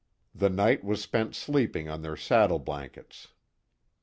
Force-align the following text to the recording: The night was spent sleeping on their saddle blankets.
The 0.33 0.49
night 0.49 0.83
was 0.83 0.99
spent 0.99 1.35
sleeping 1.35 1.87
on 1.87 2.01
their 2.01 2.17
saddle 2.17 2.57
blankets. 2.57 3.27